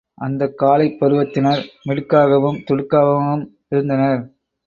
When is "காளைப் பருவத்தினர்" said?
0.57-1.61